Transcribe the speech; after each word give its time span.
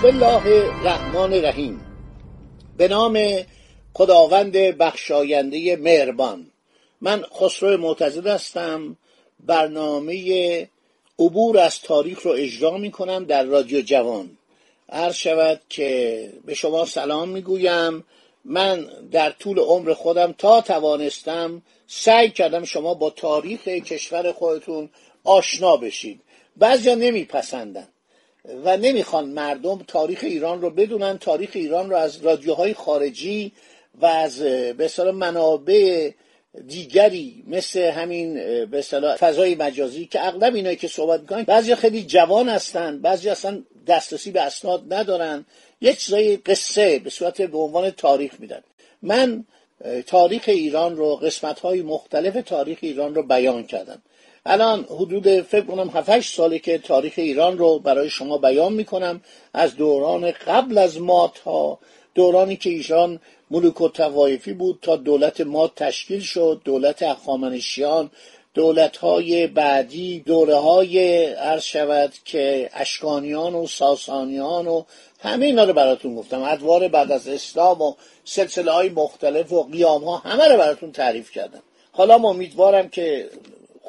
بسم 0.00 0.08
الله 0.08 0.46
الرحمن 0.46 1.32
الرحیم. 1.32 1.80
به 2.76 2.88
نام 2.88 3.18
خداوند 3.94 4.52
بخشاینده 4.52 5.76
مهربان. 5.76 6.46
من 7.00 7.22
خسرو 7.22 7.76
معتزد 7.76 8.26
هستم. 8.26 8.96
برنامه 9.46 10.68
عبور 11.18 11.58
از 11.58 11.80
تاریخ 11.80 12.22
رو 12.22 12.30
اجرا 12.30 12.78
می 12.78 12.90
کنم 12.90 13.24
در 13.24 13.44
رادیو 13.44 13.80
جوان. 13.80 14.30
عرض 14.88 15.14
شود 15.14 15.60
که 15.68 16.32
به 16.44 16.54
شما 16.54 16.84
سلام 16.84 17.28
می‌گویم. 17.28 18.04
من 18.44 18.86
در 19.10 19.30
طول 19.30 19.58
عمر 19.58 19.94
خودم 19.94 20.34
تا 20.38 20.60
توانستم 20.60 21.62
سعی 21.86 22.30
کردم 22.30 22.64
شما 22.64 22.94
با 22.94 23.10
تاریخ 23.10 23.68
کشور 23.68 24.32
خودتون 24.32 24.90
آشنا 25.24 25.76
بشید. 25.76 26.20
بعضیا 26.56 26.94
نمیپسندن. 26.94 27.88
و 28.64 28.76
نمی‌خوان 28.76 29.28
مردم 29.28 29.84
تاریخ 29.88 30.18
ایران 30.22 30.60
رو 30.60 30.70
بدونن 30.70 31.18
تاریخ 31.18 31.50
ایران 31.54 31.90
رو 31.90 31.96
از 31.96 32.22
رادیوهای 32.22 32.74
خارجی 32.74 33.52
و 34.00 34.06
از 34.06 34.42
به 34.76 35.12
منابع 35.12 36.10
دیگری 36.66 37.44
مثل 37.46 37.80
همین 37.80 38.34
به 38.64 38.82
فضای 39.20 39.54
مجازی 39.54 40.06
که 40.06 40.26
اغلب 40.26 40.54
اینایی 40.54 40.76
که 40.76 40.88
صحبت 40.88 41.20
می‌کنن 41.20 41.42
بعضی 41.42 41.74
خیلی 41.74 42.02
جوان 42.02 42.48
هستن 42.48 43.00
بعضی 43.00 43.28
اصلا 43.28 43.62
دسترسی 43.86 44.30
به 44.30 44.40
اسناد 44.40 44.94
ندارن. 44.94 45.46
یک 45.80 45.98
چیزای 45.98 46.36
قصه 46.36 46.98
به 46.98 47.10
صورت 47.10 47.42
به 47.42 47.58
عنوان 47.58 47.90
تاریخ 47.90 48.40
میدن. 48.40 48.60
من 49.02 49.44
تاریخ 50.06 50.42
ایران 50.46 50.96
رو 50.96 51.16
قسمت 51.16 51.60
های 51.60 51.82
مختلف 51.82 52.44
تاریخ 52.46 52.78
ایران 52.80 53.14
رو 53.14 53.22
بیان 53.22 53.66
کردم. 53.66 54.02
الان 54.46 54.84
حدود 54.84 55.40
فکر 55.40 55.64
کنم 55.64 55.90
7 55.90 56.20
ساله 56.20 56.58
که 56.58 56.78
تاریخ 56.78 57.12
ایران 57.16 57.58
رو 57.58 57.78
برای 57.78 58.10
شما 58.10 58.38
بیان 58.38 58.72
می‌کنم. 58.72 59.20
از 59.54 59.76
دوران 59.76 60.30
قبل 60.30 60.78
از 60.78 61.00
مات 61.00 61.38
ها 61.38 61.78
دورانی 62.14 62.56
که 62.56 62.70
ایشان 62.70 63.20
ملوک 63.50 63.80
و 63.80 63.88
توایفی 63.88 64.52
بود 64.52 64.78
تا 64.82 64.96
دولت 64.96 65.40
مات 65.40 65.74
تشکیل 65.74 66.20
شد 66.20 66.60
دولت 66.64 67.02
اخامنشیان 67.02 68.10
دولت 68.54 68.96
های 68.96 69.46
بعدی 69.46 70.20
دوره 70.20 70.56
های 70.56 71.24
عرض 71.24 71.62
شود 71.62 72.12
که 72.24 72.70
اشکانیان 72.74 73.54
و 73.54 73.66
ساسانیان 73.66 74.66
و 74.66 74.82
همه 75.20 75.46
اینا 75.46 75.64
رو 75.64 75.72
براتون 75.72 76.14
گفتم. 76.16 76.42
ادوار 76.42 76.88
بعد 76.88 77.12
از 77.12 77.28
اسلام 77.28 77.82
و 77.82 77.94
سلسله 78.24 78.72
های 78.72 78.88
مختلف 78.88 79.52
و 79.52 79.62
قیام 79.62 80.04
ها 80.04 80.16
همه 80.16 80.48
رو 80.48 80.58
براتون 80.58 80.92
تعریف 80.92 81.30
کردم. 81.30 81.62
حالا 81.92 82.14
امیدوارم 82.14 82.88
که 82.88 83.30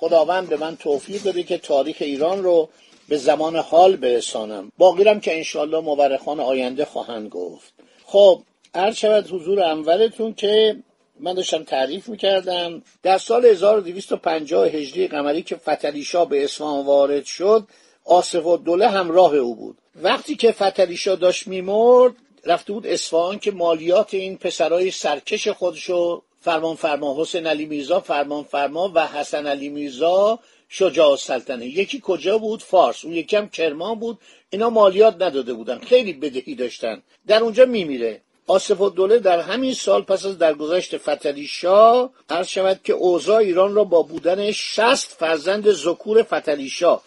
خداوند 0.01 0.50
به 0.50 0.57
من 0.57 0.78
توفیق 0.78 1.28
بده 1.28 1.44
که 1.44 1.57
تاریخ 1.57 1.97
ایران 2.00 2.44
رو 2.44 2.69
به 3.09 3.17
زمان 3.17 3.56
حال 3.56 3.95
برسانم. 3.95 4.72
باقیرم 4.78 5.19
که 5.19 5.38
انشالله 5.38 5.79
مورخان 5.79 6.39
آینده 6.39 6.85
خواهند 6.85 7.29
گفت. 7.29 7.73
خب 8.06 8.41
عرض 8.73 8.95
شود 8.95 9.31
حضور 9.31 9.63
انورتون 9.63 10.34
که 10.34 10.75
من 11.19 11.34
داشتم 11.34 11.63
تعریف 11.63 12.09
می‌کردم. 12.09 12.84
در 13.03 13.17
سال 13.17 13.45
1250 13.45 14.67
هجری 14.67 15.07
قمری 15.07 15.41
که 15.41 15.56
فتلیشا 15.56 16.25
به 16.25 16.44
اصفهان 16.44 16.85
وارد 16.85 17.25
شد 17.25 17.68
آصف 18.06 18.45
و 18.45 18.57
دوله 18.57 18.88
همراه 18.88 19.35
او 19.35 19.56
بود. 19.56 19.78
وقتی 19.95 20.35
که 20.35 20.51
فتلیشا 20.51 21.16
داشت 21.16 21.47
میمرد 21.47 22.13
رفته 22.45 22.73
بود 22.73 22.88
اصفهان 22.88 23.39
که 23.39 23.51
مالیات 23.51 24.13
این 24.13 24.38
پسرای 24.38 24.91
سرکش 24.91 25.47
خودشو 25.47 26.22
فرمان 26.41 26.75
فرما 26.75 27.22
حسین 27.22 27.47
علی 27.47 27.66
میرزا 27.66 28.00
فرمان 28.00 28.44
فرما 28.44 28.91
و 28.96 29.07
حسن 29.07 29.47
علی 29.47 29.69
میرزا 29.69 30.40
شجاع 30.69 31.16
سلطنه. 31.16 31.66
یکی 31.66 32.02
کجا 32.03 32.38
بود؟ 32.38 32.63
فارس. 32.63 33.06
اون 33.06 33.13
یکی 33.13 33.35
هم 33.35 33.50
کرمان 33.50 34.00
بود. 34.00 34.18
اینا 34.50 34.69
مالیات 34.69 35.16
نداده 35.22 35.53
بودن. 35.53 35.80
خیلی 35.80 36.13
بدهی 36.13 36.56
داشتن. 36.56 37.01
در 37.28 37.44
اونجا 37.44 37.66
میمیره. 37.66 38.22
آصف 38.47 38.81
الدوله 38.81 39.19
در 39.19 39.40
همین 39.40 39.74
سال 39.74 40.01
پس 40.01 40.25
از 40.25 40.38
درگذشت 40.38 40.97
فتلی 40.97 41.47
شاه 41.47 42.13
عرض 42.30 42.47
شود 42.47 42.80
که 42.84 42.94
اوضاع 42.94 43.38
ایران 43.38 43.75
را 43.75 43.84
با 43.84 44.01
بودن 44.01 44.51
شست 44.51 45.16
فرزند 45.19 45.72
ذکور 45.72 46.24
فتلی 46.24 46.69
شاه 46.69 47.03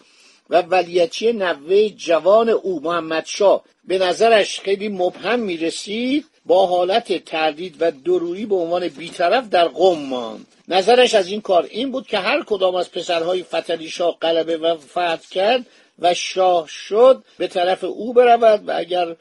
و 0.49 0.61
ولیتی 0.61 1.33
نوه 1.33 1.89
جوان 1.89 2.49
او 2.49 2.79
محمد 2.79 3.25
شاه 3.25 3.63
به 3.83 3.97
نظرش 3.97 4.59
خیلی 4.59 4.89
مبهم 4.89 5.39
می‌رسید. 5.39 6.25
با 6.45 6.65
حالت 6.65 7.25
تردید 7.25 7.75
و 7.79 7.91
درویی 7.91 8.45
به 8.45 8.55
عنوان 8.55 8.87
بیطرف 8.87 9.49
در 9.49 9.67
قم 9.67 9.97
ماند. 9.97 10.45
نظرش 10.67 11.13
از 11.13 11.27
این 11.27 11.41
کار 11.41 11.67
این 11.71 11.91
بود 11.91 12.07
که 12.07 12.17
هر 12.17 12.43
کدام 12.43 12.75
از 12.75 12.91
پسرهای 12.91 13.43
فتلی 13.43 13.89
شاه 13.89 14.17
غلبه 14.21 14.57
و 14.57 14.77
فتح 14.77 15.29
کرد 15.31 15.65
و 15.99 16.13
شاه 16.13 16.67
شد 16.67 17.23
به 17.37 17.47
طرف 17.47 17.83
او 17.83 18.13
برود 18.13 18.67
و 18.67 18.73
اگر 18.75 19.15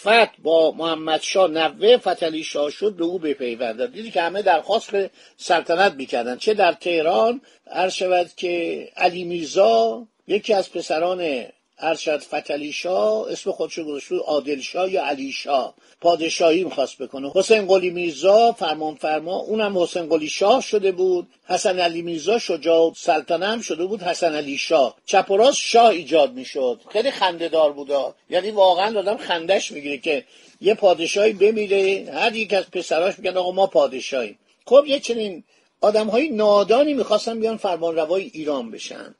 فتح 0.00 0.30
با 0.42 0.70
محمد 0.70 1.20
شاه 1.22 1.50
نوه 1.50 1.96
فتلی 1.96 2.44
شاه 2.44 2.70
شد 2.70 2.92
به 2.92 3.04
او 3.04 3.18
بپیوندد. 3.18 3.92
دیدی 3.92 4.10
که 4.10 4.22
همه 4.22 4.42
درخواست 4.42 4.90
سلطنت 5.36 5.92
می‌کردن 5.92 6.36
چه 6.36 6.54
در 6.54 6.72
تهران 6.72 7.40
عرض 7.70 7.92
شود 7.92 8.30
که 8.36 8.88
علی 8.96 9.24
میرزا 9.24 10.06
یکی 10.28 10.54
از 10.54 10.72
پسران 10.72 11.46
ارشد 11.78 12.20
فتلی 12.20 12.72
شاه 12.72 13.32
اسم 13.32 13.52
خودشو 13.52 13.84
گذاشت 13.84 14.12
عادل 14.12 14.60
شاه 14.60 14.92
یا 14.92 15.06
علی 15.06 15.32
شاه 15.32 15.74
پادشاهی 16.00 16.64
می‌خواست 16.64 16.98
بکنه. 16.98 17.30
حسین 17.34 17.66
قلی 17.66 17.90
میرزا 17.90 18.52
فرمان 18.52 18.94
فرما 18.94 19.36
اونم 19.36 19.78
حسین 19.78 20.06
قلی 20.06 20.28
شاه 20.28 20.60
شده 20.60 20.92
بود. 20.92 21.26
حسن 21.48 21.78
علی 21.78 22.02
میرزا 22.02 22.38
شجاع 22.38 22.92
سلطنه 22.96 23.46
هم 23.46 23.60
شده 23.60 23.86
بود 23.86 24.02
حسن 24.02 24.34
علی 24.34 24.58
شاه. 24.58 24.96
چپ 25.06 25.30
و 25.30 25.36
راست 25.36 25.58
شاه 25.58 25.88
ایجاد 25.88 26.32
می‌شد. 26.32 26.80
خیلی 26.92 27.10
خنده 27.10 27.48
دار 27.48 27.72
بودا 27.72 28.14
یعنی 28.30 28.50
واقعا 28.50 28.98
آدم 28.98 29.16
خندش 29.16 29.72
می‌گیره 29.72 29.98
که 29.98 30.24
یه 30.60 30.74
پادشاهی 30.74 31.32
بمیره 31.32 32.12
هر 32.12 32.36
یک 32.36 32.54
از 32.54 32.70
پسراش 32.70 33.18
میگن 33.18 33.36
آقا 33.36 33.52
ما 33.52 33.66
پادشاهیم. 33.66 34.38
خب 34.66 34.84
یه 34.86 35.00
چنین 35.00 35.44
آدم 35.80 36.06
های 36.06 36.28
نادانی 36.28 36.94
می‌خواستن 36.94 37.40
بیان 37.40 37.56
فرمان 37.56 37.96
روای 37.96 38.30
ایران 38.34 38.70
بشن. 38.70 39.14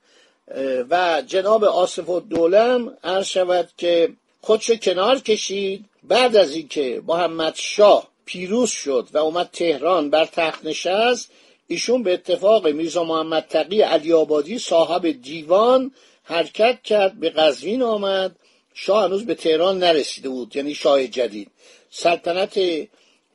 و 0.91 1.23
جناب 1.27 1.65
آصف 1.65 2.09
و 2.09 2.21
دولم 2.21 2.97
عرض 3.05 3.27
شود 3.27 3.69
که 3.77 4.13
خودشو 4.41 4.75
کنار 4.77 5.19
کشید. 5.19 5.85
بعد 6.03 6.37
از 6.37 6.53
اینکه 6.53 7.03
محمد 7.07 7.55
شاه 7.57 8.09
پیروز 8.25 8.71
شد 8.71 9.09
و 9.13 9.19
اومد 9.19 9.51
تهران 9.53 10.11
بر 10.11 10.25
تخت 10.25 10.65
نشست 10.65 11.31
ایشون 11.67 12.03
به 12.03 12.13
اتفاق 12.13 12.69
میرزا 12.69 13.05
محمد 13.05 13.47
تقی 13.49 13.83
علی 13.83 14.13
آبادی 14.13 14.59
صاحب 14.59 15.11
دیوان 15.23 15.91
حرکت 16.23 16.83
کرد 16.83 17.21
به 17.21 17.31
قزوین 17.31 17.83
آمد. 17.83 18.37
شاه 18.75 19.05
هنوز 19.05 19.27
به 19.27 19.35
تهران 19.35 19.79
نرسیده 19.79 20.29
بود 20.29 20.57
یعنی 20.57 20.75
شاه 20.75 21.07
جدید. 21.07 21.51
سلطنت 21.91 22.59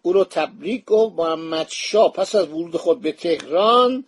او 0.01 0.13
رو 0.13 0.23
تبریک 0.23 0.85
گفت. 0.85 1.15
محمد 1.15 1.67
شاه 1.69 2.13
پس 2.13 2.35
از 2.35 2.47
ورود 2.47 2.77
خود 2.77 3.01
به 3.01 3.11
تهران 3.11 4.05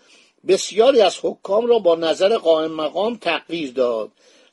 بسیاری 0.48 1.02
از 1.02 1.18
حکام 1.22 1.66
را 1.66 1.80
با 1.80 1.96
نظر 1.96 2.38
قائم 2.38 2.72
مقام 2.72 3.16
تغییر 3.16 3.72
داد. 3.72 4.12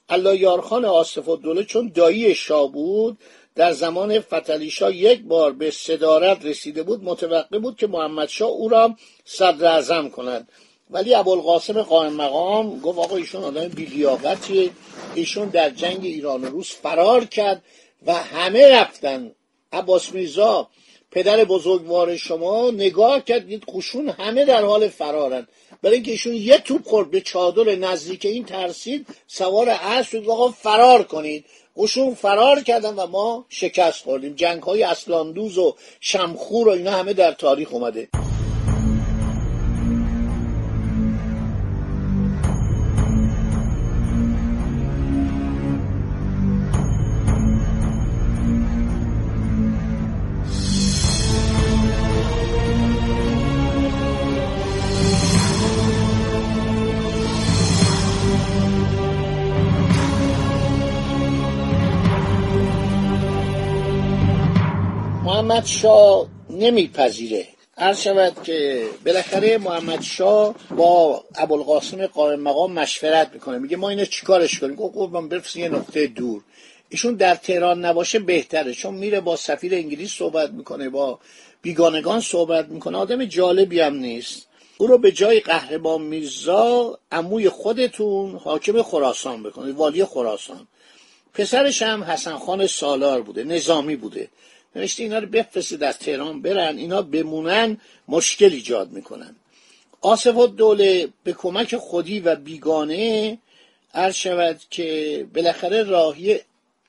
الله 0.08 0.36
یارخان 0.36 0.84
آصف 0.84 1.28
الدوله 1.28 1.64
چون 1.64 1.92
دایی 1.94 2.34
شاه 2.34 2.72
بود 2.72 3.18
در 3.54 3.72
زمان 3.72 4.20
فتلیشا 4.20 4.90
یک 4.90 5.22
بار 5.22 5.52
به 5.52 5.70
صدارت 5.70 6.44
رسیده 6.44 6.82
بود 6.82 7.04
متوقع 7.04 7.58
بود 7.58 7.76
که 7.76 7.86
محمد 7.86 8.28
شاه 8.28 8.48
او 8.48 8.68
را 8.68 8.96
صدر 9.24 9.66
اعظم 9.66 10.08
کند. 10.08 10.48
ولی 10.90 11.14
ابوالقاسم 11.14 11.82
قائم 11.82 12.12
مقام 12.12 12.80
گفت 12.80 12.98
آقا 12.98 13.16
ایشون 13.16 13.44
آدم 13.44 13.68
بیلیاقتیه. 13.68 14.70
ایشون 15.14 15.48
در 15.48 15.70
جنگ 15.70 16.04
ایران 16.04 16.44
و 16.44 16.46
روس 16.46 16.76
فرار 16.76 17.24
کرد 17.24 17.62
و 18.06 18.14
همه 18.14 18.80
رفتن. 18.80 19.32
عباس 19.72 20.12
میرزا 20.12 20.68
پدر 21.12 21.44
بزرگوار 21.44 22.16
شما 22.16 22.70
نگاه 22.70 23.24
کردید 23.24 23.64
خوشون 23.68 24.08
همه 24.08 24.44
در 24.44 24.64
حال 24.64 24.88
فرارن. 24.88 25.46
برای 25.82 25.94
اینکه 25.94 26.10
ایشون 26.10 26.34
یه 26.34 26.58
توپ 26.58 26.84
خورد 26.84 27.10
به 27.10 27.20
چادر 27.20 27.74
نزدیک 27.74 28.24
این 28.24 28.44
ترسید 28.44 29.06
سوار 29.26 29.68
اسب 29.68 30.08
شد 30.10 30.28
آقا 30.28 30.50
فرار 30.50 31.02
کنید. 31.02 31.44
اوشون 31.74 32.14
فرار 32.14 32.60
کردن 32.62 32.94
و 32.94 33.06
ما 33.06 33.44
شکست 33.48 34.02
خوردیم. 34.04 34.34
جنگ 34.34 34.62
های 34.62 34.82
اسلاندوز 34.82 35.58
و 35.58 35.76
شمخور 36.00 36.68
و 36.68 36.70
اینا 36.70 36.90
همه 36.90 37.12
در 37.12 37.32
تاریخ 37.32 37.72
اومده. 37.72 38.08
محمد 65.40 65.66
شاه 65.66 66.26
نمیپذیره. 66.50 67.48
هر 67.78 67.94
شود 67.94 68.42
که 68.42 68.86
بالاخره 69.06 69.58
محمد 69.58 70.02
شاه 70.02 70.54
با 70.76 71.24
ابوالقاسم 71.34 72.06
قائم 72.06 72.40
مقام 72.40 72.72
مشورت 72.72 73.30
می‌کنه. 73.34 73.58
میگه 73.58 73.76
ما 73.76 73.88
اینو 73.88 74.04
چیکارش 74.04 74.58
کنیم؟ 74.58 74.74
گفت 74.74 75.12
من 75.12 75.28
بفرست 75.28 75.56
یه 75.56 75.68
نقطه 75.68 76.06
دور. 76.06 76.42
ایشون 76.88 77.14
در 77.14 77.34
تهران 77.34 77.84
نباشه 77.84 78.18
بهتره 78.18 78.74
چون 78.74 78.94
میره 78.94 79.20
با 79.20 79.36
سفیر 79.36 79.74
انگلیس 79.74 80.12
صحبت 80.12 80.50
می‌کنه 80.50 80.88
با 80.88 81.18
بیگانگان 81.62 82.20
صحبت 82.20 82.68
می‌کنه. 82.68 82.98
آدم 82.98 83.24
جالبی 83.24 83.80
هم 83.80 83.94
نیست. 83.94 84.46
او 84.78 84.86
رو 84.86 84.98
به 84.98 85.12
جای 85.12 85.40
قهرمان 85.40 86.02
میرزا 86.02 86.98
عموی 87.12 87.48
خودتون 87.48 88.36
حاکم 88.36 88.82
خراسان 88.82 89.42
بکنه 89.42 89.72
والی 89.72 90.04
خراسان. 90.04 90.66
پسرش 91.34 91.82
هم 91.82 92.04
حسن 92.04 92.38
خان 92.38 92.66
سالار 92.66 93.22
بوده 93.22 93.44
نظامی 93.44 93.96
بوده. 93.96 94.28
نوشته 94.76 95.02
اینا 95.02 95.18
رو 95.18 95.26
بفرستید 95.26 95.82
از 95.82 95.98
تهران 95.98 96.42
برن 96.42 96.76
اینا 96.76 97.02
بمونن 97.02 97.78
مشکل 98.08 98.52
ایجاد 98.52 98.90
می‌کنن. 98.90 99.36
آصف 100.00 100.46
دوله 100.46 101.08
به 101.24 101.32
کمک 101.32 101.76
خودی 101.76 102.20
و 102.20 102.36
بیگانه 102.36 103.38
عرض 103.94 104.14
شود 104.14 104.60
که 104.70 105.26
بالاخره 105.34 105.82
راهی 105.82 106.40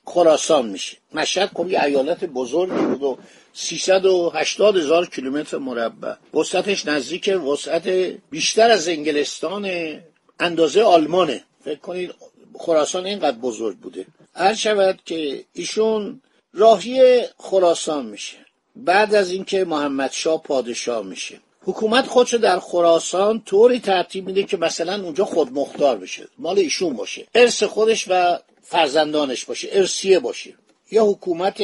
خراسان 0.05 0.69
میشه. 0.69 0.97
مشهد 1.13 1.49
خب 1.49 1.67
ایالت 1.67 2.25
بزرگی 2.25 2.85
بود 2.85 3.03
و 3.03 3.17
380 3.53 4.77
هزار 4.77 5.09
کیلومتر 5.09 5.57
مربع. 5.57 6.13
وسعتش 6.33 6.85
نزدیک 6.85 7.27
وسعت 7.27 7.87
بیشتر 8.29 8.71
از 8.71 8.87
انگلستان 8.87 9.71
اندازه 10.39 10.81
آلمانه. 10.81 11.43
فکر 11.65 11.79
کنید 11.79 12.13
خراسان 12.59 13.05
اینقدر 13.05 13.37
بزرگ 13.37 13.77
بوده. 13.77 14.05
هر 14.35 14.53
شود 14.53 14.99
که 15.05 15.43
ایشون 15.53 16.21
راهی 16.53 17.21
خراسان 17.37 18.05
میشه. 18.05 18.37
بعد 18.75 19.15
از 19.15 19.31
اینکه 19.31 19.65
محمد 19.65 20.11
شاه 20.11 20.43
پادشاه 20.43 21.05
میشه. 21.05 21.39
حکومت 21.63 22.07
خودشو 22.07 22.37
در 22.37 22.59
خراسان 22.59 23.41
طوری 23.41 23.79
ترتیب 23.79 24.25
میده 24.25 24.43
که 24.43 24.57
مثلا 24.57 25.03
اونجا 25.03 25.25
خودمختار 25.25 25.97
بشه. 25.97 26.27
مال 26.37 26.59
ایشون 26.59 26.93
باشه. 26.93 27.27
ارث 27.35 27.63
خودش 27.63 28.05
و 28.09 28.39
فرزندانش 28.61 29.45
باشه. 29.45 29.69
ارسیه 29.71 30.19
باشه. 30.19 30.53
یا 30.91 31.05
حکومت 31.05 31.63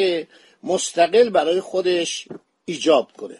مستقل 0.63 1.29
برای 1.29 1.61
خودش 1.61 2.27
ایجاب 2.65 3.11
کنه. 3.17 3.37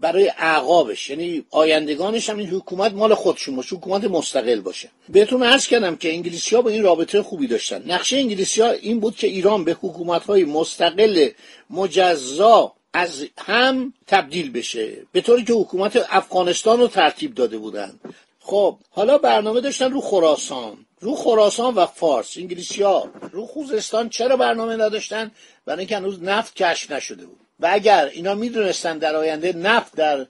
برای 0.00 0.32
اعقابش. 0.38 1.10
یعنی 1.10 1.44
آیندگانش 1.50 2.30
هم 2.30 2.38
این 2.38 2.48
حکومت 2.48 2.92
مال 2.92 3.14
خودشون 3.14 3.56
باشه 3.56 3.76
حکومت 3.76 4.04
مستقل 4.04 4.60
باشه. 4.60 4.90
بهتون 5.08 5.42
عرض 5.42 5.66
کردم 5.66 5.96
که 5.96 6.12
انگلیسی 6.12 6.56
ها 6.56 6.62
با 6.62 6.70
این 6.70 6.82
رابطه 6.82 7.22
خوبی 7.22 7.46
داشتن. 7.46 7.82
نقشه 7.92 8.16
انگلیسی 8.16 8.60
ها 8.60 8.70
این 8.70 9.00
بود 9.00 9.16
که 9.16 9.26
ایران 9.26 9.64
به 9.64 9.76
حکومت 9.82 10.24
های 10.24 10.44
مستقل 10.44 11.28
مجزا 11.70 12.72
از 12.92 13.24
هم 13.38 13.92
تبدیل 14.06 14.52
بشه. 14.52 14.96
به 15.12 15.20
طوری 15.20 15.44
که 15.44 15.52
حکومت 15.52 16.06
افغانستان 16.10 16.80
رو 16.80 16.88
ترتیب 16.88 17.34
داده 17.34 17.58
بودن. 17.58 18.00
خب 18.40 18.78
حالا 18.90 19.18
برنامه 19.18 19.60
داشتن 19.60 19.92
رو 19.92 20.00
خراسان. 20.00 20.76
رو 21.04 21.14
خراسان 21.14 21.74
و 21.74 21.86
فارس 21.86 22.36
انگلیسی 22.36 22.82
ها 22.82 23.10
رو 23.32 23.46
خوزستان 23.46 24.08
چرا 24.08 24.36
برنامه 24.36 24.76
نداشتن؟ 24.76 25.30
برای 25.64 25.78
اینکه 25.78 25.96
هنوز 25.96 26.22
نفت 26.22 26.54
کشف 26.54 26.90
نشده 26.90 27.26
بود. 27.26 27.40
و 27.60 27.68
اگر 27.72 28.04
اینا 28.04 28.34
می‌دونستن 28.34 28.98
در 28.98 29.16
آینده 29.16 29.52
نفت 29.52 29.96
در 29.96 30.26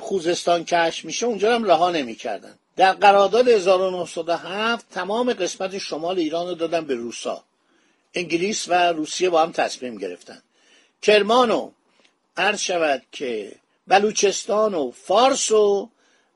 خوزستان 0.00 0.64
کشف 0.64 1.04
میشه 1.04 1.26
اونجا 1.26 1.54
هم 1.54 1.64
رها 1.64 1.90
نمی‌کردن. 1.90 2.54
در 2.76 2.92
قرارداد 2.92 3.48
1907 3.48 4.86
تمام 4.90 5.32
قسمت 5.32 5.78
شمال 5.78 6.18
ایران 6.18 6.48
رو 6.48 6.54
دادن 6.54 6.84
به 6.84 6.94
روسا. 6.94 7.44
انگلیس 8.14 8.68
و 8.68 8.92
روسیه 8.92 9.30
با 9.30 9.42
هم 9.42 9.52
تصمیم 9.52 9.98
گرفتن. 9.98 10.42
کرمان 11.02 11.50
و 11.50 11.70
عرض 12.36 12.60
شود 12.60 13.02
که 13.12 13.52
بلوچستان 13.86 14.74
و 14.74 14.90
فارس 14.90 15.50
و 15.50 15.88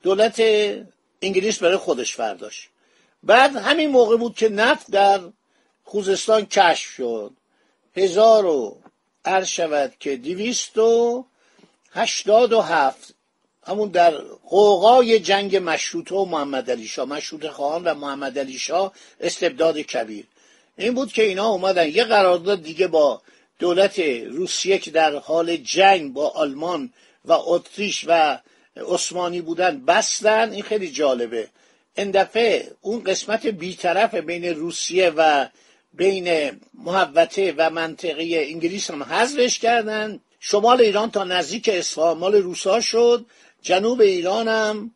دولت 0.02 0.42
انگلیس 1.22 1.58
برای 1.58 1.76
خودش 1.76 2.16
فرداشت 2.16 2.68
بعد 3.22 3.56
همین 3.56 3.90
موقع 3.90 4.16
بود 4.16 4.34
که 4.34 4.48
نفت 4.48 4.90
در 4.90 5.20
خوزستان 5.84 6.46
کشف 6.46 6.90
شد. 6.90 7.32
هزار 7.96 8.46
و 8.46 8.80
عرض 9.24 9.48
شود 9.48 9.94
که 10.00 10.16
دویست 10.16 10.78
و 10.78 11.24
هشتاد 11.92 12.52
و 12.52 12.60
هفت. 12.60 13.14
همون 13.66 13.88
در 13.88 14.10
قوقای 14.48 15.20
جنگ 15.20 15.56
مشروطه 15.56 16.14
و 16.14 16.24
محمد 16.24 16.70
علی 16.70 16.86
شاه 16.86 17.08
مشروط 17.08 17.46
خواهان 17.46 17.84
و 17.84 17.94
محمد 17.94 18.38
علی 18.38 18.58
شاه 18.58 18.92
استبداد 19.20 19.78
کبیر. 19.78 20.26
این 20.76 20.94
بود 20.94 21.12
که 21.12 21.22
اینا 21.22 21.48
اومدن. 21.48 21.88
یه 21.88 22.04
قرارداد 22.04 22.62
دیگه 22.62 22.88
با 22.88 23.22
دولت 23.58 23.98
روسیه 23.98 24.78
که 24.78 24.90
در 24.90 25.16
حال 25.16 25.56
جنگ 25.56 26.12
با 26.12 26.28
آلمان 26.28 26.92
و 27.24 27.32
اتریش 27.32 28.04
و 28.08 28.38
عثمانی 28.76 29.40
بودن 29.40 29.84
بستن. 29.84 30.52
این 30.52 30.62
خیلی 30.62 30.90
جالبه. 30.90 31.48
این 31.96 32.10
دفعه 32.10 32.70
اون 32.80 33.04
قسمت 33.04 33.46
بیطرف 33.46 34.14
بین 34.14 34.44
روسیه 34.44 35.12
و 35.16 35.46
بین 35.92 36.50
محوطه 36.74 37.54
و 37.56 37.70
منطقه 37.70 38.46
انگلیس 38.50 38.90
هم 38.90 39.02
حذفش 39.02 39.58
کردن. 39.58 40.20
شمال 40.40 40.80
ایران 40.80 41.10
تا 41.10 41.24
نزدیک 41.24 41.70
اصفهان 41.72 42.18
مال 42.18 42.34
روسا 42.34 42.80
شد. 42.80 43.26
جنوب 43.62 44.00
ایران 44.00 44.48
هم 44.48 44.94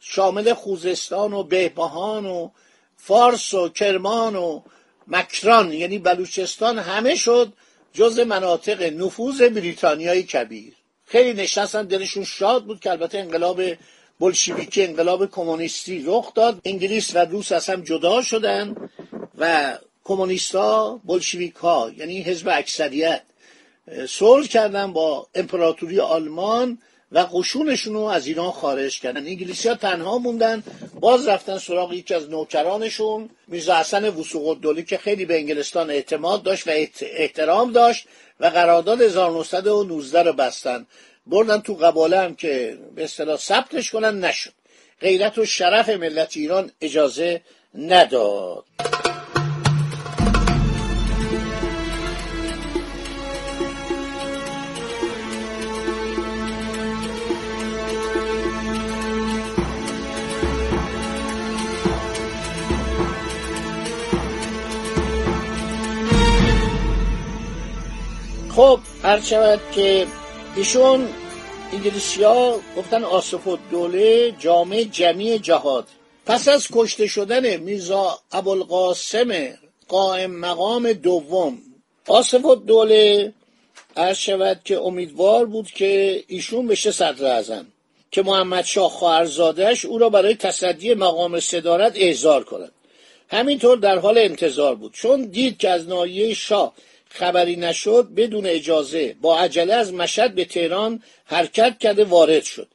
شامل 0.00 0.52
خوزستان 0.52 1.32
و 1.32 1.42
بهبهان 1.42 2.26
و 2.26 2.50
فارس 2.96 3.54
و 3.54 3.68
کرمان 3.68 4.36
و 4.36 4.62
مکران 5.06 5.72
یعنی 5.72 5.98
بلوچستان 5.98 6.78
همه 6.78 7.14
شد 7.14 7.52
جز 7.92 8.18
مناطق 8.18 8.82
نفوذ 8.82 9.42
بریتانیای 9.42 10.22
کبیر. 10.22 10.72
خیلی 11.06 11.42
نشستن 11.42 11.86
دلشون 11.86 12.24
شاد 12.24 12.64
بود 12.64 12.80
که 12.80 12.90
البته 12.90 13.18
انقلاب 13.18 13.60
بلشویکی 14.20 14.84
انقلاب 14.84 15.30
کمونیستی 15.30 16.04
رخ 16.06 16.34
داد. 16.34 16.60
انگلیس 16.64 17.14
و 17.14 17.18
روس 17.18 17.52
از 17.52 17.66
هم 17.66 17.80
جدا 17.80 18.22
شدن 18.22 18.76
و 19.38 19.72
کمونیستا 20.04 21.00
بلشویک 21.04 21.54
ها 21.54 21.90
یعنی 21.96 22.22
حزب 22.22 22.48
اکثریت 22.52 23.22
صلح 24.08 24.46
کردن 24.46 24.92
با 24.92 25.26
امپراتوری 25.34 26.00
آلمان 26.00 26.78
و 27.12 27.18
قشونشون 27.18 27.94
رو 27.94 28.00
از 28.00 28.26
ایران 28.26 28.50
خارج 28.50 29.00
کردن. 29.00 29.26
انگلیسی 29.26 29.68
ها 29.68 29.74
تنها 29.74 30.18
موندن 30.18 30.62
باز 31.00 31.28
رفتن 31.28 31.58
سراغ 31.58 31.92
یکی 31.92 32.14
از 32.14 32.30
نوکرانشون 32.30 33.30
میرزا 33.48 33.76
حسن 33.76 34.08
وسوق 34.08 34.84
که 34.86 34.98
خیلی 34.98 35.24
به 35.24 35.38
انگلستان 35.38 35.90
اعتماد 35.90 36.42
داشت 36.42 36.68
و 36.68 36.70
احترام 37.00 37.72
داشت 37.72 38.06
و 38.40 38.46
قرارداد 38.46 39.02
1919 39.02 40.22
رو 40.22 40.32
بستن. 40.32 40.86
بردن 41.26 41.58
تو 41.58 41.74
قباله 41.74 42.20
هم 42.20 42.34
که 42.34 42.78
به 42.94 43.04
اصطلاح 43.04 43.36
ثبتش 43.36 43.90
کنن 43.90 44.20
نشد. 44.20 44.52
غیرت 45.00 45.38
و 45.38 45.44
شرف 45.44 45.88
ملت 45.88 46.36
ایران 46.36 46.70
اجازه 46.80 47.40
نداد. 47.74 48.64
خب 68.50 68.80
هر 69.02 69.20
شود 69.20 69.60
که 69.74 70.06
ایشون 70.56 71.08
انگلیسی 71.72 72.22
ها 72.22 72.60
گفتن 72.76 73.04
آصف 73.04 73.48
دوله 73.70 74.32
جامعه 74.38 74.84
جمعی 74.84 75.38
جهاد. 75.38 75.86
پس 76.26 76.48
از 76.48 76.68
کشته 76.72 77.06
شدن 77.06 77.56
میرزا 77.56 78.18
ابوالقاسم 78.32 79.58
قائم 79.88 80.30
مقام 80.30 80.92
دوم 80.92 81.58
آصف 82.08 82.44
دوله 82.66 83.32
عرض 83.96 84.18
شود 84.18 84.60
که 84.64 84.80
امیدوار 84.80 85.46
بود 85.46 85.66
که 85.70 86.24
ایشون 86.28 86.66
بشه 86.66 86.90
صدر 86.90 87.36
ازم 87.36 87.66
که 88.10 88.22
محمد 88.22 88.64
شاه 88.64 88.90
خواهرزادش 88.90 89.84
او 89.84 89.98
را 89.98 90.08
برای 90.08 90.34
تصدی 90.34 90.94
مقام 90.94 91.40
صدارت 91.40 91.92
احضار 91.96 92.44
کند. 92.44 92.72
همینطور 93.28 93.78
در 93.78 93.98
حال 93.98 94.18
انتظار 94.18 94.74
بود 94.74 94.92
چون 94.92 95.24
دید 95.24 95.58
که 95.58 95.70
از 95.70 95.88
ناحیه 95.88 96.34
شاه 96.34 96.72
خبری 97.18 97.56
نشد 97.56 98.08
بدون 98.16 98.46
اجازه 98.46 99.16
با 99.20 99.38
عجله 99.38 99.74
از 99.74 99.92
مشهد 99.92 100.34
به 100.34 100.44
تهران 100.44 101.02
حرکت 101.24 101.78
کرده 101.78 102.04
وارد 102.04 102.42
شد. 102.44 102.68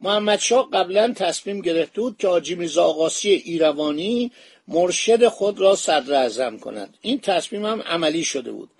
محمد 0.00 0.38
شاه 0.38 0.68
قبلا 0.72 1.12
تصمیم 1.16 1.60
گرفته 1.60 2.00
بود 2.00 2.16
که 2.18 2.28
حاجی 2.28 2.54
میرزا 2.54 2.84
آقاسی 2.84 3.30
ایروانی 3.30 4.32
مرشد 4.68 5.28
خود 5.28 5.60
را 5.60 5.76
صدر 5.76 6.14
اعظم 6.14 6.58
کند. 6.58 6.94
این 7.00 7.20
تصمیم 7.20 7.66
هم 7.66 7.82
عملی 7.82 8.24
شده 8.24 8.52
بود. 8.52 8.70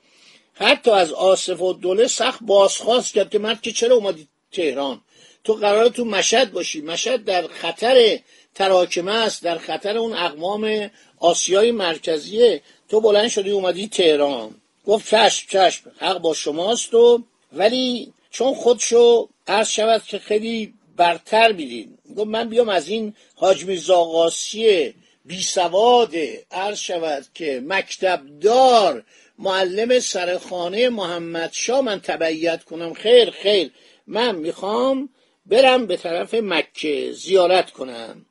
حتی 0.54 0.90
از 0.90 1.12
آصف 1.12 1.62
و 1.62 1.72
دوله 1.72 2.06
سخت 2.06 2.38
بازخواست 2.42 3.14
کرد 3.14 3.30
که 3.30 3.38
مرد 3.38 3.60
که 3.60 3.72
چرا 3.72 3.96
اومدی 3.96 4.28
تهران؟ 4.52 5.00
تو 5.44 5.54
قرار 5.54 5.88
تو 5.88 6.04
مشهد 6.04 6.52
باشی. 6.52 6.80
مشهد 6.80 7.24
در 7.24 7.46
خطر 7.46 8.18
تراکمه 8.54 9.12
است 9.12 9.42
در 9.42 9.58
خطر 9.58 9.98
اون 9.98 10.12
اقوام 10.12 10.90
آسیای 11.18 11.72
مرکزیه. 11.72 12.62
تو 12.88 13.00
بلند 13.00 13.28
شدی 13.28 13.50
اومدی 13.50 13.88
تهران. 13.88 14.54
گفت 14.86 15.10
چشم 15.10 15.46
چشم 15.48 15.90
حق 15.98 16.18
با 16.18 16.34
شماست 16.34 16.94
و 16.94 17.22
ولی 17.52 18.12
چون 18.30 18.54
خودشو 18.54 19.28
عرض 19.46 19.68
شود 19.68 20.02
که 20.02 20.18
خیلی 20.18 20.74
برتر 20.96 21.52
میدین. 21.52 21.98
گفت 22.16 22.26
من 22.26 22.48
بیام 22.48 22.68
از 22.68 22.88
این 22.88 23.14
حاج 23.34 23.64
میرزا 23.64 24.30
بی 25.24 25.42
سواد 25.42 26.14
عرض 26.50 26.78
شود 26.78 27.26
که 27.34 27.62
مکتبدار 27.66 29.04
معلم 29.38 30.00
سرخانه 30.00 30.88
محمد 30.88 31.50
شا 31.52 31.80
من 31.80 32.00
تبعیت 32.00 32.64
کنم. 32.64 32.94
خیر 32.94 33.30
خیر. 33.30 33.70
من 34.06 34.34
می‌خوام 34.34 35.08
برم 35.46 35.86
به 35.86 35.96
طرف 35.96 36.34
مکه 36.34 37.12
زیارت 37.12 37.70
کنم. 37.70 38.26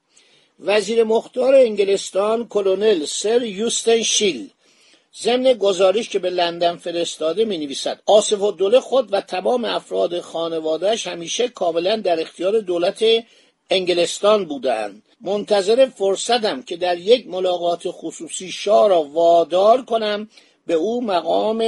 وزیر 0.59 1.03
مختار 1.03 1.55
انگلستان 1.55 2.47
کلونل 2.47 3.05
سر 3.05 3.43
یوستن 3.43 4.01
شیل. 4.01 4.49
ضمن 5.21 5.53
گزارش 5.53 6.09
که 6.09 6.19
به 6.19 6.29
لندن 6.29 6.75
فرستاده 6.75 7.45
می 7.45 7.57
نویسد 7.57 8.01
آصف 8.05 8.41
و 8.41 8.51
دوله 8.51 8.79
خود 8.79 9.13
و 9.13 9.21
تمام 9.21 9.65
افراد 9.65 10.19
خانوادهش 10.19 11.07
همیشه 11.07 11.47
کاملا 11.47 11.95
در 11.95 12.21
اختیار 12.21 12.59
دولت 12.59 13.05
انگلستان 13.69 14.45
بودند 14.45 15.01
منتظر 15.21 15.85
فرصتم 15.85 16.61
که 16.61 16.77
در 16.77 16.97
یک 16.97 17.27
ملاقات 17.27 17.81
خصوصی 17.85 18.51
شاه 18.51 18.89
را 18.89 19.03
وادار 19.03 19.85
کنم 19.85 20.29
به 20.67 20.73
او 20.73 21.03
مقام 21.03 21.63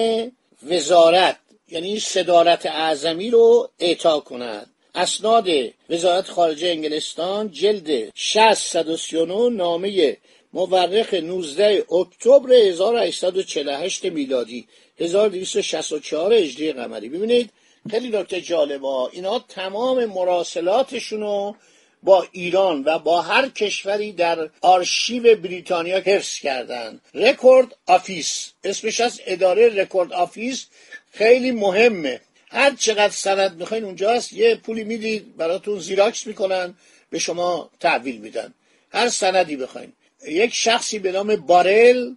وزارت 0.69 1.37
یعنی 1.69 1.99
صدارت 1.99 2.65
اعظمی 2.65 3.29
رو 3.29 3.69
اعطا 3.79 4.19
کند. 4.19 4.69
اسناد 4.95 5.47
وزارت 5.89 6.29
خارجه 6.29 6.67
انگلستان 6.67 7.51
جلد 7.51 8.11
639 8.15 9.49
نامه 9.49 10.17
مورخ 10.53 11.13
19 11.13 11.85
اکتبر 11.91 12.53
1848 12.53 14.05
میلادی 14.05 14.67
1264 14.99 16.33
هجری 16.33 16.73
قمری. 16.73 17.09
ببینید 17.09 17.49
خیلی 17.91 18.09
نکته 18.09 18.41
جالبه 18.41 18.87
اینا 18.87 19.39
تمام 19.39 20.05
مراسلاتشون 20.05 21.21
رو 21.21 21.55
با 22.03 22.27
ایران 22.31 22.83
و 22.85 22.99
با 22.99 23.21
هر 23.21 23.49
کشوری 23.49 24.11
در 24.11 24.49
آرشیو 24.61 25.35
بریتانیا 25.35 25.97
حفظ 25.99 26.39
کردن. 26.39 27.01
Record 27.13 27.75
Office 27.87 28.51
اسمش 28.63 29.01
از 29.01 29.21
اداره 29.25 29.69
Record 29.69 30.13
Office 30.13 30.65
خیلی 31.11 31.51
مهمه. 31.51 32.21
هر 32.49 32.75
چقدر 32.75 33.13
سند 33.13 33.59
می‌خواین 33.59 33.83
اونجا 33.83 34.11
هست. 34.11 34.33
یه 34.33 34.55
پولی 34.55 34.83
می‌دید 34.83 35.37
براتون 35.37 35.79
زیراکس 35.79 36.27
می‌کنن 36.27 36.75
به 37.09 37.19
شما 37.19 37.69
تحویل 37.79 38.17
میدن. 38.17 38.53
هر 38.91 39.09
سندی 39.09 39.55
بخواین. 39.55 39.93
یک 40.27 40.53
شخصی 40.53 40.99
به 40.99 41.11
نام 41.11 41.35
بارل 41.35 42.13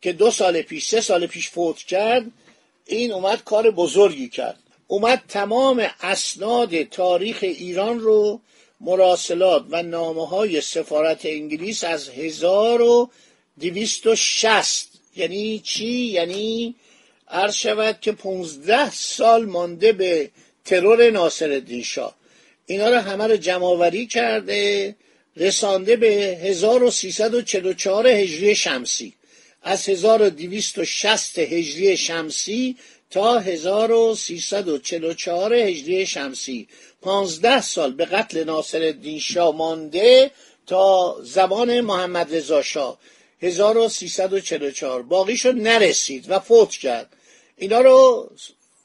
که 0.00 0.12
دو 0.12 0.30
سال 0.30 0.62
پیش 0.62 0.88
سه 0.88 1.00
سال 1.00 1.26
پیش 1.26 1.50
فوت 1.50 1.76
کرد 1.76 2.24
این 2.86 3.12
اومد 3.12 3.44
کار 3.44 3.70
بزرگی 3.70 4.28
کرد. 4.28 4.58
اومد 4.86 5.22
تمام 5.28 5.90
اسناد 6.00 6.82
تاریخ 6.82 7.38
ایران 7.42 8.00
رو 8.00 8.40
مراسلات 8.80 9.64
و 9.70 9.82
نامه 9.82 10.26
های 10.26 10.60
سفارت 10.60 11.26
انگلیس 11.26 11.84
از 11.84 12.08
هزار 12.08 12.82
و 12.82 13.10
دویست 13.60 14.06
و 14.06 14.16
شست 14.16 14.88
یعنی 15.16 15.58
چی؟ 15.58 15.88
یعنی 15.88 16.74
عرض 17.28 17.54
شود 17.54 18.00
که 18.00 18.12
پونزده 18.12 18.90
سال 18.90 19.44
مانده 19.44 19.92
به 19.92 20.30
ترور 20.64 21.10
ناصر 21.10 21.62
شاه. 21.84 22.16
اینا 22.66 22.88
رو 22.88 22.96
همه 22.96 23.26
رو 23.26 23.36
جمعآوری 23.36 24.06
کرده. 24.06 24.96
رسانده 25.36 25.96
به 25.96 26.38
1344 26.42 28.06
هجری 28.06 28.54
شمسی. 28.54 29.14
از 29.62 29.88
1260 29.88 31.38
هجری 31.38 31.96
شمسی 31.96 32.76
تا 33.10 33.38
1344 33.38 35.54
هجری 35.54 36.06
شمسی. 36.06 36.68
پانزده 37.02 37.60
سال 37.60 37.92
به 37.92 38.04
قتل 38.04 38.44
ناصر 38.44 38.82
الدین 38.82 39.18
شاه 39.18 39.56
مانده 39.56 40.30
تا 40.66 41.16
زمان 41.22 41.80
محمد 41.80 42.34
رضا 42.34 42.62
شاه. 42.62 42.98
1344 43.42 45.02
باقیشو 45.02 45.52
نرسید 45.52 46.26
و 46.28 46.38
فوت 46.38 46.70
کرد. 46.70 47.16
اینا 47.56 47.80
رو 47.80 48.30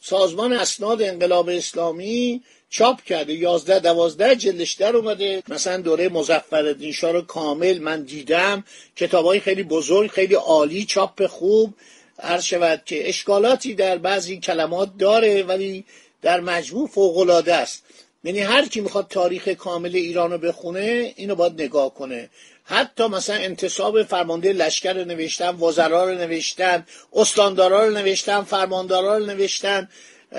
سازمان 0.02 0.54
اسناد 0.54 1.02
انقلاب 1.02 1.50
اسلامی 1.50 2.44
چاپ 2.77 3.03
کرده 3.03 3.34
یازده 3.34 3.79
دوازده 3.79 4.36
جلدش 4.36 4.74
در 4.74 4.96
اومده. 4.96 5.44
مثلا 5.48 5.77
دوره 5.77 6.10
مزفر 6.10 6.91
شاه 6.94 7.12
رو 7.12 7.22
کامل 7.22 7.79
من 7.79 8.03
دیدم. 8.03 8.63
کتاب 8.96 9.25
های 9.25 9.39
خیلی 9.39 9.63
بزرگ 9.63 10.12
خیلی 10.12 10.36
عالی 10.36 10.86
چاپ 10.86 11.25
خوب. 11.25 11.74
هر 12.20 12.39
شود 12.39 12.82
که 12.86 13.10
اشکالاتی 13.10 13.74
در 13.74 13.98
بعضی 13.98 14.39
کلمات 14.39 14.89
داره 15.00 15.44
ولی 15.44 15.86
در 16.22 16.39
مجموع 16.39 16.88
فوقالعاده 16.88 17.55
است. 17.55 17.84
یعنی 18.24 18.39
هر 18.39 18.65
کی 18.65 18.82
می‌خواد 18.82 19.08
تاریخ 19.08 19.48
کامل 19.48 19.96
ایران 19.96 20.32
رو 20.32 20.38
بخونه 20.38 21.13
اینو 21.15 21.36
باید 21.36 21.62
نگاه 21.62 21.94
کنه. 21.94 22.29
حتی 22.63 23.08
مثلا 23.08 23.36
انتصاب 23.36 24.03
فرمانده 24.03 24.53
لشکر 24.53 24.94
رو 24.94 25.05
نوشتن 25.05 25.55
وزرا 25.55 26.10
رو 26.10 26.17
نوشتن 26.17 26.86
استاندارا 27.13 27.86
رو 27.88 27.94
نوشتن 27.94 28.41
فرماندارا 28.41 29.17
رو 29.17 29.25
نوشتن. 29.25 29.89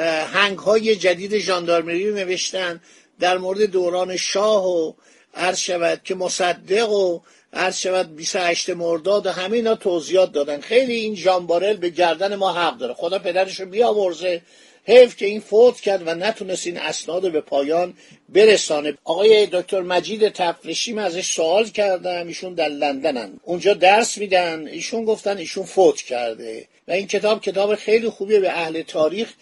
هنگ 0.04 0.58
های 0.58 0.96
جدید 0.96 1.50
رو 1.50 1.80
نوشتن 1.90 2.80
در 3.20 3.38
مورد 3.38 3.62
دوران 3.62 4.16
شاه 4.16 4.66
و 4.66 4.92
عرض 5.34 5.58
شود 5.58 6.00
که 6.04 6.14
مصدق 6.14 6.90
و 6.90 7.20
عرض 7.52 7.78
شود 7.78 8.16
28 8.16 8.70
مرداد 8.70 9.26
و 9.26 9.30
همه 9.30 9.56
اینا 9.56 9.74
توضیحات 9.74 10.32
دادن. 10.32 10.60
خیلی 10.60 10.94
این 10.94 11.14
جانبارل 11.14 11.76
به 11.76 11.90
گردن 11.90 12.34
ما 12.34 12.52
حق 12.52 12.78
داره. 12.78 12.94
خدا 12.94 13.18
پدرش 13.18 13.60
رو 13.60 13.66
بیامرزه 13.66 14.42
حیف 14.84 15.16
که 15.16 15.26
این 15.26 15.40
فوت 15.40 15.80
کرد 15.80 16.02
و 16.06 16.14
نتونست 16.14 16.66
این 16.66 16.78
اسناد 16.78 17.32
به 17.32 17.40
پایان 17.40 17.94
برسانه. 18.28 18.94
آقای 19.04 19.46
دکتر 19.46 19.80
مجید 19.80 20.28
تفرشی 20.28 20.92
من 20.92 21.02
ازش 21.02 21.32
سوال 21.32 21.64
کردم. 21.68 22.26
ایشون 22.26 22.54
در 22.54 22.68
لندنن. 22.68 23.40
اونجا 23.42 23.74
درس 23.74 24.18
میدن. 24.18 24.66
ایشون 24.66 25.04
گفتن 25.04 25.36
ایشون 25.36 25.64
فوت 25.64 26.00
کرده. 26.00 26.66
و 26.88 26.92
این 26.92 27.06
کتاب 27.06 27.40
کتاب 27.40 27.74
خیلی 27.74 28.08
خوبیه. 28.08 28.40
به 28.40 28.50
اهل 28.50 28.82
تاریخ 28.82 29.32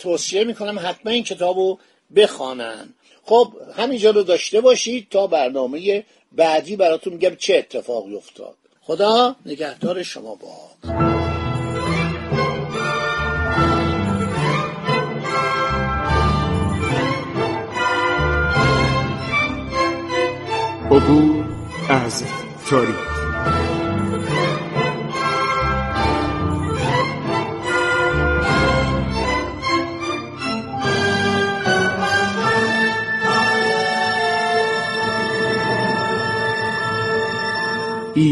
توصیه 0.00 0.44
می‌کنم 0.44 0.78
حتما 0.78 1.12
این 1.12 1.24
کتابو 1.24 1.78
بخوانن. 2.16 2.94
خب 3.24 3.52
همینجا 3.76 4.10
رو 4.10 4.22
داشته 4.22 4.60
باشید 4.60 5.06
تا 5.10 5.26
برنامه 5.26 6.04
بعدی 6.32 6.76
براتون 6.76 7.12
میگم 7.12 7.36
چه 7.36 7.56
اتفاقی 7.56 8.14
افتاد. 8.14 8.54
خدا 8.80 9.36
نگهدار 9.46 10.02
شما 10.02 10.34
باد 10.34 10.94
عبور 20.90 21.44
از 21.88 22.24
تاریخ. 22.70 23.07